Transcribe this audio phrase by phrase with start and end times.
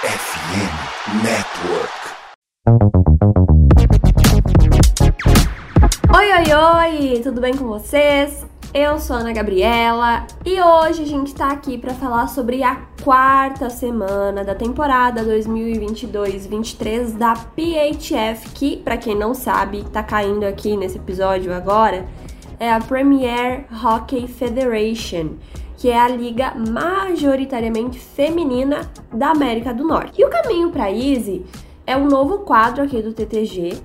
[0.00, 1.90] FM Network.
[6.16, 7.20] Oi, oi, oi!
[7.20, 8.46] Tudo bem com vocês?
[8.72, 13.68] Eu sou Ana Gabriela e hoje a gente tá aqui para falar sobre a quarta
[13.68, 20.98] semana da temporada 2022-23 da PHF, que, para quem não sabe, tá caindo aqui nesse
[20.98, 22.06] episódio agora,
[22.60, 25.30] é a Premier Hockey Federation,
[25.78, 30.20] que é a liga majoritariamente feminina da América do Norte.
[30.20, 31.46] E o caminho para Easy
[31.86, 33.80] é um novo quadro aqui do TTG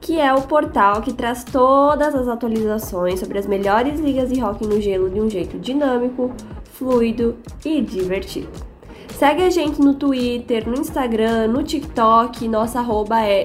[0.00, 4.66] que é o portal que traz todas as atualizações sobre as melhores ligas de hockey
[4.66, 6.30] no gelo de um jeito dinâmico,
[6.74, 8.50] fluido e divertido.
[9.18, 13.44] Segue a gente no Twitter, no Instagram, no TikTok, nossa arroba é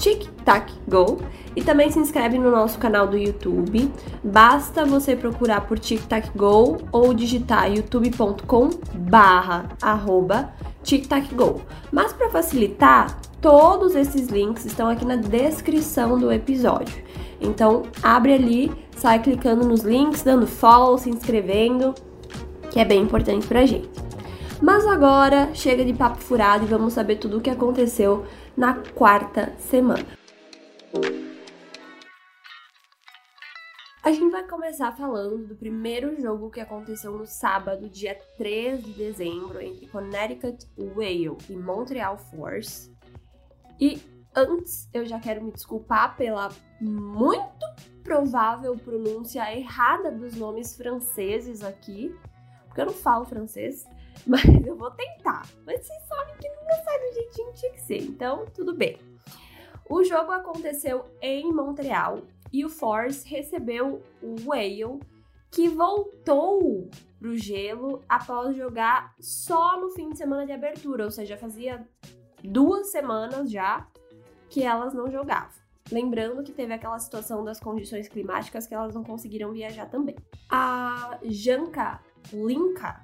[0.00, 1.18] TicTacGo
[1.54, 3.92] e também se inscreve no nosso canal do YouTube.
[4.24, 11.60] Basta você procurar por TicTacGo ou digitar youtube.com barra arroba TicTacGo.
[11.92, 17.02] Mas para facilitar, Todos esses links estão aqui na descrição do episódio.
[17.40, 21.94] Então, abre ali, sai clicando nos links, dando follow, se inscrevendo,
[22.70, 23.88] que é bem importante pra gente.
[24.62, 29.54] Mas agora, chega de papo furado e vamos saber tudo o que aconteceu na quarta
[29.56, 30.04] semana.
[34.04, 38.92] A gente vai começar falando do primeiro jogo que aconteceu no sábado, dia 3 de
[38.92, 42.94] dezembro, entre Connecticut Whale e Montreal Force.
[43.80, 43.98] E
[44.36, 47.66] antes, eu já quero me desculpar pela muito
[48.02, 52.14] provável pronúncia errada dos nomes franceses aqui,
[52.66, 53.86] porque eu não falo francês,
[54.26, 55.46] mas eu vou tentar.
[55.66, 58.98] Mas vocês sabem que nunca sai do jeitinho que tinha que ser, então tudo bem.
[59.88, 65.00] O jogo aconteceu em Montreal e o Force recebeu o Whale,
[65.50, 66.88] que voltou
[67.18, 71.86] pro gelo após jogar só no fim de semana de abertura, ou seja, fazia
[72.42, 73.86] duas semanas já
[74.48, 75.60] que elas não jogavam.
[75.90, 80.16] Lembrando que teve aquela situação das condições climáticas que elas não conseguiram viajar também.
[80.48, 82.00] A Janka
[82.32, 83.00] Linka,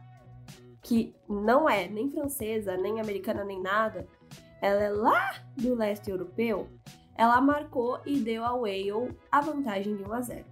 [0.86, 4.06] que não é nem francesa, nem americana, nem nada,
[4.62, 6.69] ela é lá do leste europeu,
[7.16, 10.44] ela marcou e deu ao Whale a vantagem de 1 a 0.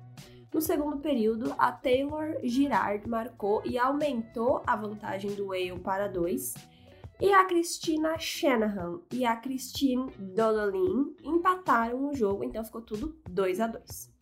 [0.52, 6.54] No segundo período, a Taylor Girard marcou e aumentou a vantagem do Whale para 2
[7.20, 13.60] e a Christina Shanahan e a Christine Donnelly empataram o jogo, então ficou tudo 2
[13.60, 14.12] a 2.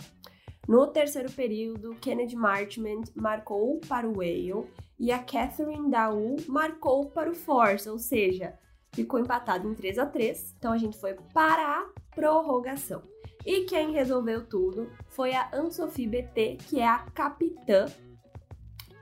[0.68, 4.68] No terceiro período, Kennedy Marchment marcou para o Whale
[5.02, 8.56] e a Catherine Daou marcou para o Force, ou seja,
[8.92, 10.54] ficou empatado em 3 a 3.
[10.56, 13.02] Então a gente foi para a prorrogação.
[13.44, 17.86] E quem resolveu tudo foi a Anne-Sophie BT, que é a capitã.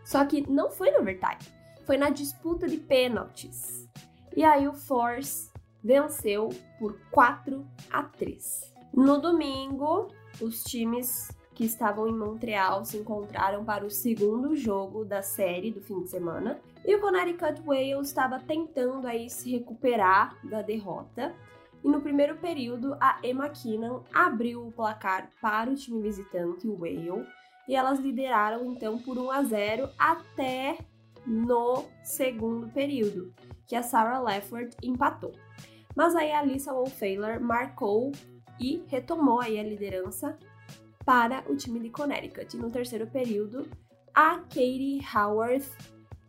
[0.03, 3.89] Só que não foi no overtime foi na disputa de pênaltis.
[4.37, 5.51] E aí o Force
[5.83, 8.73] venceu por 4 a 3.
[8.95, 10.07] No domingo,
[10.41, 15.83] os times que estavam em Montreal se encontraram para o segundo jogo da série do
[15.83, 16.59] fim de semana.
[16.87, 21.35] E o Connecticut Whale estava tentando aí se recuperar da derrota.
[21.85, 26.81] E no primeiro período, a Emma Kinnan abriu o placar para o time visitante, o
[26.81, 27.27] Whale,
[27.69, 30.79] e elas lideraram então por 1 a 0 até
[31.27, 33.35] no segundo período,
[33.67, 35.33] que a Sarah Lefford empatou.
[35.95, 38.13] Mas aí a Lisa Wolfaler marcou
[38.59, 40.39] e retomou aí a liderança
[41.11, 42.57] para o time de Connecticut.
[42.57, 43.69] No terceiro período,
[44.15, 45.67] a Katie Howard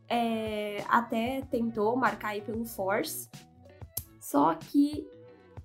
[0.10, 3.30] é, até tentou marcar aí pelo Force,
[4.20, 5.08] só que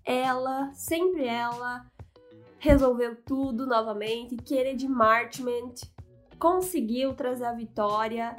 [0.04, 1.90] ela, sempre ela,
[2.58, 4.36] resolveu tudo novamente.
[4.36, 5.76] Kennedy Marchment
[6.38, 8.36] conseguiu trazer a vitória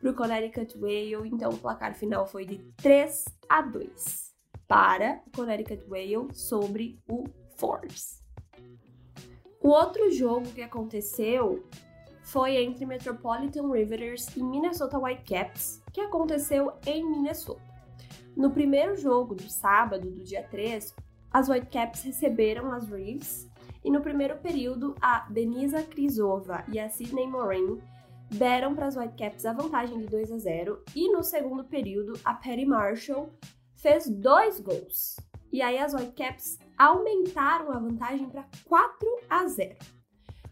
[0.00, 4.32] para o Connecticut Whale, então o placar final foi de 3 a 2
[4.68, 7.24] para o Connecticut Whale sobre o
[7.56, 8.21] Force.
[9.62, 11.64] O outro jogo que aconteceu
[12.20, 17.62] foi entre Metropolitan Riveters e Minnesota Whitecaps, que aconteceu em Minnesota.
[18.36, 20.92] No primeiro jogo do sábado, do dia 3,
[21.30, 23.48] as Whitecaps receberam as Reeves
[23.84, 27.80] e no primeiro período a Denisa Krisova e a Sidney Morin
[28.30, 32.34] deram para as Whitecaps a vantagem de 2 a 0 e no segundo período a
[32.34, 33.30] Patty Marshall
[33.76, 35.16] fez dois gols.
[35.52, 39.76] E aí as Whitecaps aumentaram a vantagem para 4 a 0.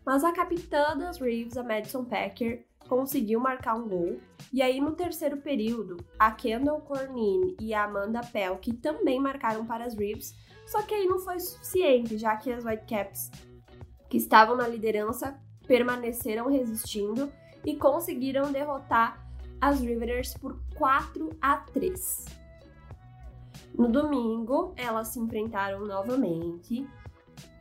[0.05, 4.19] Mas a capitã das Reeves, a Madison Packer, conseguiu marcar um gol.
[4.53, 9.85] E aí no terceiro período, a Kendall Cornyn e a Amanda Pelk também marcaram para
[9.85, 10.35] as Reeves,
[10.67, 13.31] só que aí não foi suficiente, já que as Whitecaps
[14.09, 17.33] que estavam na liderança permaneceram resistindo
[17.65, 19.25] e conseguiram derrotar
[19.61, 22.40] as Riveters por 4 a 3.
[23.81, 26.87] No domingo, elas se enfrentaram novamente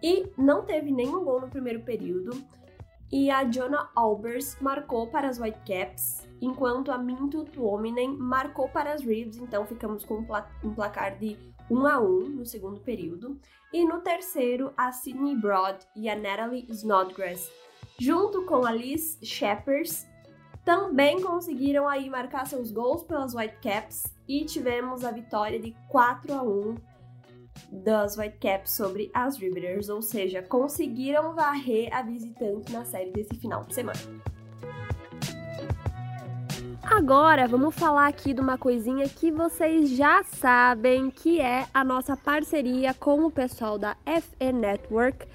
[0.03, 2.31] e não teve nenhum gol no primeiro período.
[3.09, 9.01] E a Jonah Albers marcou para as Whitecaps, enquanto a Mintu Tuominen marcou para as
[9.01, 10.15] Reeves, então ficamos com
[10.61, 11.37] um placar de
[11.71, 13.39] 1 a 1 no segundo período.
[13.71, 17.49] E no terceiro, a Sydney Broad e a Natalie Snodgrass,
[17.97, 20.05] junto com a Liz Shepers,
[20.69, 26.43] também conseguiram aí marcar seus gols pelas Whitecaps e tivemos a vitória de 4 a
[26.43, 26.75] 1
[27.71, 33.63] das Whitecaps sobre as Riveters, ou seja, conseguiram varrer a visitante na série desse final
[33.63, 33.97] de semana.
[36.83, 42.15] Agora vamos falar aqui de uma coisinha que vocês já sabem, que é a nossa
[42.15, 45.27] parceria com o pessoal da FE Network.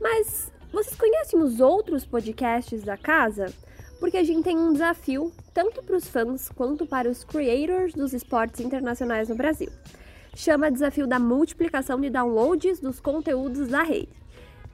[0.00, 3.54] Mas vocês conhecem os outros podcasts da casa?
[4.00, 8.12] Porque a gente tem um desafio tanto para os fãs quanto para os creators dos
[8.12, 9.70] esportes internacionais no Brasil
[10.34, 14.08] chama Desafio da Multiplicação de Downloads dos Conteúdos da Rede.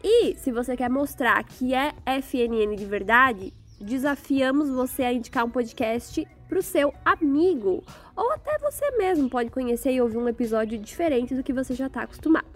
[0.02, 5.50] E se você quer mostrar que é FNN de verdade, desafiamos você a indicar um
[5.50, 7.82] podcast para o seu amigo,
[8.14, 11.86] ou até você mesmo pode conhecer e ouvir um episódio diferente do que você já
[11.86, 12.55] está acostumado.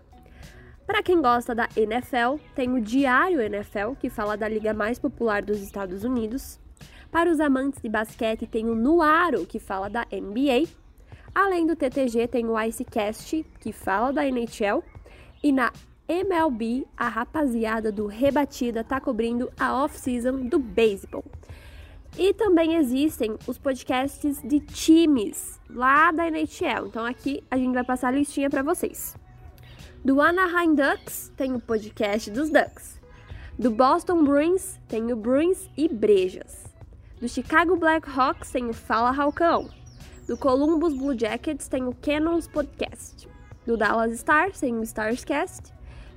[0.91, 5.41] Para quem gosta da NFL, tem o Diário NFL, que fala da liga mais popular
[5.41, 6.59] dos Estados Unidos.
[7.13, 10.69] Para os amantes de basquete, tem o Nuaro, que fala da NBA.
[11.33, 14.83] Além do TTG, tem o Icecast, que fala da NHL,
[15.41, 15.73] e na
[16.09, 21.25] MLB, a rapaziada do Rebatida tá cobrindo a off-season do beisebol.
[22.19, 26.89] E também existem os podcasts de times lá da NHL.
[26.89, 29.15] Então aqui a gente vai passar a listinha para vocês.
[30.03, 32.99] Do Anaheim Ducks tem o podcast dos Ducks.
[33.59, 36.65] Do Boston Bruins tem o Bruins e Brejas.
[37.21, 39.69] Do Chicago Blackhawks tem o Fala Halcão.
[40.27, 43.29] Do Columbus Blue Jackets tem o Cannons Podcast.
[43.67, 45.71] Do Dallas Stars tem o Starscast.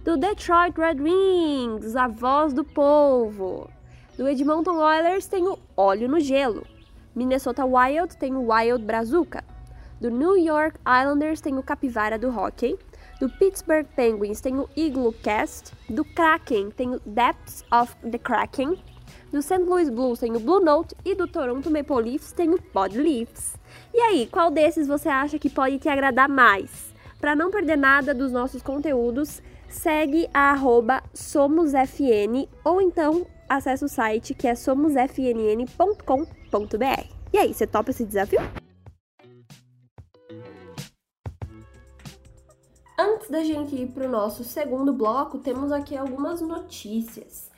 [0.06, 3.70] Do Detroit Red Wings, a voz do povo.
[4.16, 6.66] Do Edmonton Oilers tem o Óleo no Gelo.
[7.14, 9.44] Minnesota Wild tem o Wild Brazuca.
[10.00, 12.80] Do New York Islanders tem o Capivara do Hockey.
[13.19, 15.71] Do Pittsburgh Penguins tem o Igloo Cast.
[15.89, 18.77] Do Kraken tem o Depths of the Kraken.
[19.31, 19.60] Do St.
[19.60, 20.95] Louis Blues tem o Blue Note.
[21.06, 23.56] E do Toronto Maple Leafs tem o Pod Leafs.
[23.94, 26.94] E aí, qual desses você acha que pode te agradar mais?
[27.19, 30.56] Para não perder nada dos nossos conteúdos, segue a
[31.13, 35.63] SomosFN ou então acesse o site que é somosfnn.com.br.
[37.31, 38.42] E aí, você topa esse desafio?
[43.34, 47.50] Da gente ir para o nosso segundo bloco, temos aqui algumas notícias.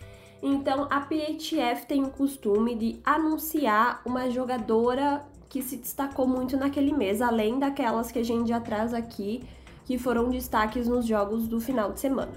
[0.41, 6.93] Então, a PHF tem o costume de anunciar uma jogadora que se destacou muito naquele
[6.93, 9.43] mês, além daquelas que a gente já traz aqui,
[9.85, 12.31] que foram destaques nos jogos do final de semana.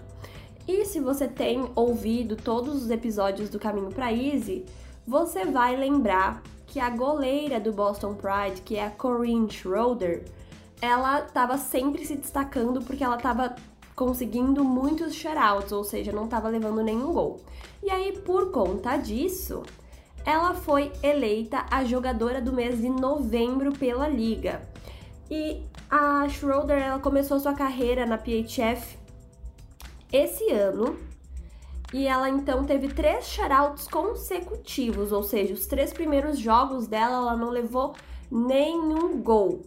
[0.67, 4.67] E se você tem ouvido todos os episódios do Caminho para Easy,
[5.07, 10.25] você vai lembrar que a goleira do Boston Pride, que é a Corinne Schroeder,
[10.81, 13.55] ela estava sempre se destacando porque ela estava
[13.95, 17.41] conseguindo muitos shoutouts, ou seja, não estava levando nenhum gol.
[17.83, 19.65] E aí, por conta disso,
[20.25, 24.63] ela foi eleita a jogadora do mês de novembro pela liga.
[25.29, 28.97] E a Schroeder ela começou sua carreira na PHF
[30.13, 30.97] esse ano.
[31.93, 37.37] E ela então teve três shoutouts consecutivos, ou seja, os três primeiros jogos dela ela
[37.37, 37.95] não levou
[38.31, 39.63] nenhum gol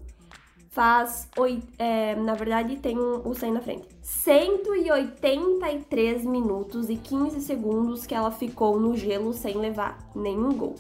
[0.72, 1.30] faz,
[1.78, 3.88] é, na verdade, tem um, o 100 na frente.
[4.02, 10.76] 183 minutos e 15 segundos que ela ficou no gelo sem levar nenhum gol.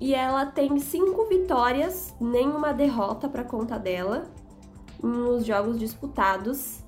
[0.00, 4.26] E ela tem cinco vitórias, nenhuma derrota para conta dela
[5.02, 6.78] nos jogos disputados.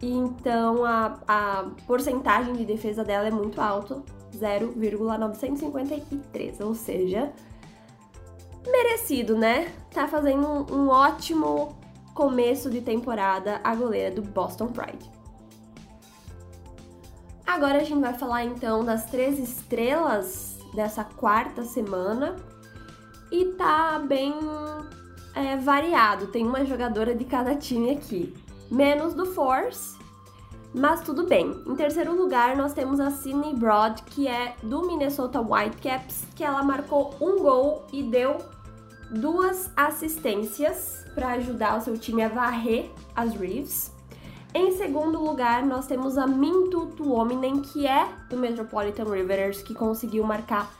[0.00, 4.02] E então a, a porcentagem de defesa dela é muito alta,
[4.34, 7.32] 0,953, ou seja,
[8.70, 9.72] merecido, né?
[9.92, 11.78] Tá fazendo um, um ótimo
[12.14, 15.10] começo de temporada a goleira do Boston Pride.
[17.46, 22.36] Agora a gente vai falar então das três estrelas dessa quarta semana
[23.30, 24.34] e tá bem
[25.34, 26.26] é, variado.
[26.26, 28.34] Tem uma jogadora de cada time aqui,
[28.70, 29.96] menos do Force,
[30.74, 31.62] mas tudo bem.
[31.66, 36.62] Em terceiro lugar, nós temos a Sydney Broad, que é do Minnesota Whitecaps, que ela
[36.62, 38.36] marcou um gol e deu
[39.10, 43.92] duas assistências para ajudar o seu time a varrer as Reeves.
[44.54, 50.24] Em segundo lugar, nós temos a Mintu Tuominen, que é do Metropolitan Riveters, que conseguiu
[50.24, 50.70] marcar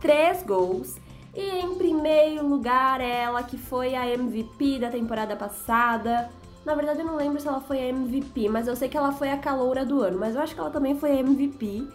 [0.00, 0.96] três gols.
[1.34, 6.30] E em primeiro lugar, ela que foi a MVP da temporada passada,
[6.64, 9.10] Na verdade, eu não lembro se ela foi a MVP, mas eu sei que ela
[9.10, 10.18] foi a caloura do ano.
[10.18, 11.88] Mas eu acho que ela também foi a MVP.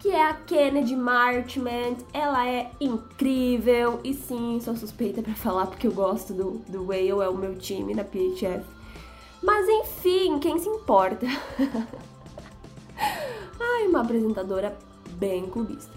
[0.00, 1.98] Que é a Kennedy Marchment.
[2.12, 4.00] Ela é incrível.
[4.02, 7.54] E sim, sou suspeita para falar porque eu gosto do, do Whale, é o meu
[7.56, 8.64] time na PHF.
[9.42, 11.26] Mas enfim, quem se importa?
[13.60, 14.76] Ai, uma apresentadora
[15.12, 15.92] bem clubista.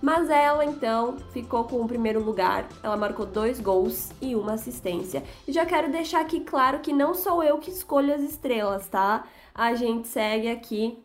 [0.00, 2.68] Mas ela então ficou com o primeiro lugar.
[2.82, 5.24] Ela marcou dois gols e uma assistência.
[5.46, 9.24] E já quero deixar aqui claro que não sou eu que escolho as estrelas, tá?
[9.52, 11.02] A gente segue aqui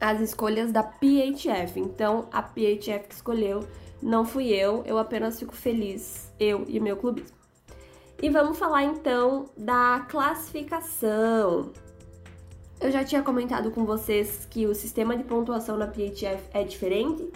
[0.00, 1.78] as escolhas da PHF.
[1.78, 3.66] Então a PHF que escolheu
[4.02, 7.36] não fui eu, eu apenas fico feliz, eu e meu clubismo.
[8.22, 11.72] E vamos falar então da classificação.
[12.80, 17.30] Eu já tinha comentado com vocês que o sistema de pontuação na PHF é diferente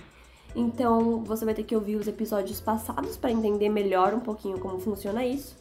[0.55, 4.79] então você vai ter que ouvir os episódios passados para entender melhor um pouquinho como
[4.81, 5.57] funciona isso.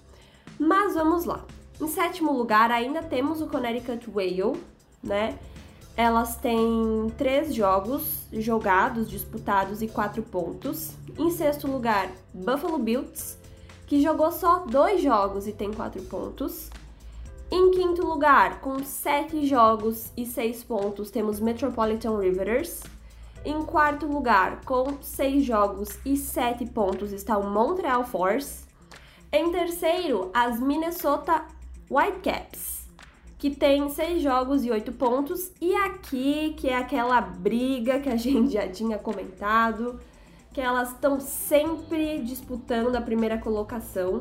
[0.58, 1.46] Mas vamos lá.
[1.80, 4.60] Em sétimo lugar, ainda temos o Connecticut Whale,
[5.04, 5.38] né?
[5.98, 10.92] Elas têm três jogos jogados, disputados e quatro pontos.
[11.18, 13.36] Em sexto lugar, Buffalo Bills,
[13.88, 16.70] que jogou só dois jogos e tem quatro pontos.
[17.50, 22.84] Em quinto lugar, com sete jogos e seis pontos, temos Metropolitan Riveters.
[23.44, 28.66] Em quarto lugar, com seis jogos e sete pontos, está o Montreal Force.
[29.32, 31.44] Em terceiro, as Minnesota
[31.89, 32.76] Whitecaps,
[33.38, 35.51] que tem seis jogos e oito pontos.
[35.62, 40.00] E aqui, que é aquela briga que a gente já tinha comentado,
[40.51, 44.20] que elas estão sempre disputando a primeira colocação.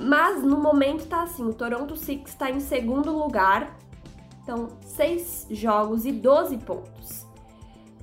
[0.00, 3.76] Mas no momento tá assim, o Toronto Six está em segundo lugar,
[4.42, 7.24] então seis jogos e 12 pontos.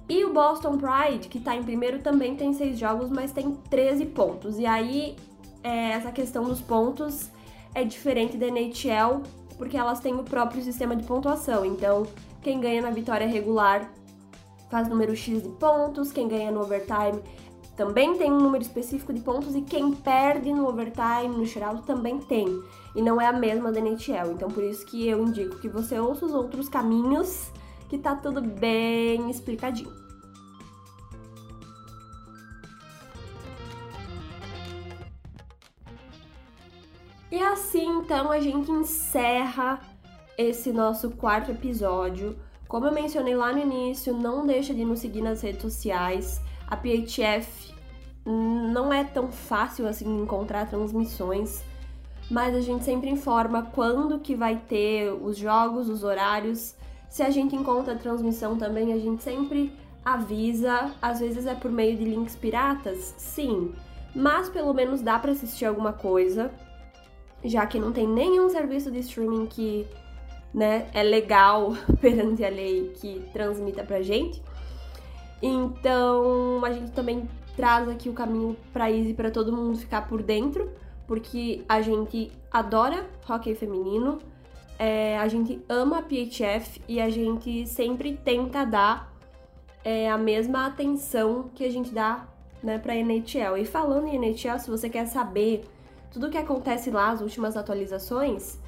[0.09, 4.07] E o Boston Pride, que tá em primeiro, também tem seis jogos, mas tem 13
[4.07, 4.59] pontos.
[4.59, 5.15] E aí,
[5.63, 7.29] é, essa questão dos pontos
[7.73, 9.23] é diferente da NHL,
[9.61, 11.63] porque elas têm o próprio sistema de pontuação.
[11.63, 12.07] Então,
[12.41, 13.91] quem ganha na vitória regular
[14.71, 17.21] faz número X de pontos, quem ganha no overtime
[17.77, 22.17] também tem um número específico de pontos e quem perde no overtime, no geral, também
[22.17, 22.47] tem.
[22.95, 24.31] E não é a mesma da NHL.
[24.31, 27.51] Então, por isso que eu indico que você ouça os outros caminhos,
[27.87, 30.00] que tá tudo bem explicadinho.
[37.61, 39.79] Assim então a gente encerra
[40.35, 42.35] esse nosso quarto episódio.
[42.67, 46.41] Como eu mencionei lá no início, não deixa de nos seguir nas redes sociais.
[46.67, 47.71] A PHF
[48.25, 51.61] não é tão fácil assim encontrar transmissões,
[52.29, 56.75] mas a gente sempre informa quando que vai ter os jogos, os horários.
[57.09, 59.71] Se a gente encontra a transmissão também, a gente sempre
[60.03, 60.91] avisa.
[60.99, 63.71] Às vezes é por meio de links piratas, sim,
[64.15, 66.51] mas pelo menos dá para assistir alguma coisa
[67.43, 69.87] já que não tem nenhum serviço de streaming que
[70.53, 74.41] né, é legal perante a lei que transmita pra gente.
[75.41, 80.21] Então, a gente também traz aqui o caminho para Easy para todo mundo ficar por
[80.21, 80.69] dentro,
[81.07, 84.19] porque a gente adora hockey feminino,
[84.77, 89.11] é, a gente ama a PHF e a gente sempre tenta dar
[89.83, 92.27] é, a mesma atenção que a gente dá
[92.63, 93.57] né, para NHL.
[93.57, 95.63] E falando em NHL, se você quer saber
[96.11, 98.59] tudo que acontece lá, as últimas atualizações,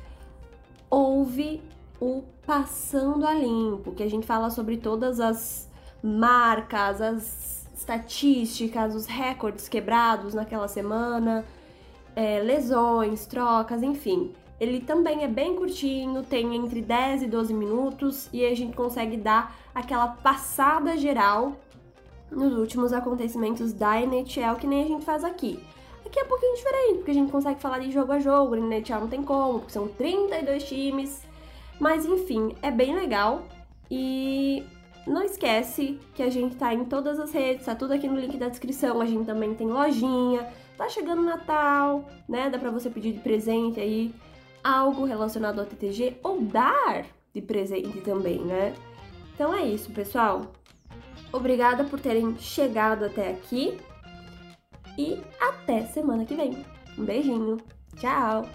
[0.90, 1.62] houve
[2.00, 5.70] o Passando a Limpo, que a gente fala sobre todas as
[6.02, 11.46] marcas, as estatísticas, os recordes quebrados naquela semana,
[12.16, 14.34] é, lesões, trocas, enfim.
[14.60, 19.18] Ele também é bem curtinho, tem entre 10 e 12 minutos e a gente consegue
[19.18, 21.54] dar aquela passada geral
[22.32, 25.60] nos últimos acontecimentos da NHL que nem a gente faz aqui.
[26.14, 28.68] Aqui é um pouquinho diferente, porque a gente consegue falar de jogo a jogo, no
[28.68, 31.24] NHL não tem como, porque são 32 times.
[31.80, 33.42] Mas enfim, é bem legal.
[33.90, 34.64] E
[35.08, 38.38] não esquece que a gente tá em todas as redes, tá tudo aqui no link
[38.38, 39.02] da descrição.
[39.02, 42.48] A gente também tem lojinha, tá chegando Natal, né?
[42.48, 44.14] Dá pra você pedir de presente aí
[44.64, 48.76] algo relacionado ao TTG ou dar de presente também, né?
[49.34, 50.44] Então é isso, pessoal.
[51.32, 53.80] Obrigada por terem chegado até aqui
[54.98, 56.66] e até semana que vem.
[56.98, 57.58] Um beijinho.
[57.98, 58.46] Tchau!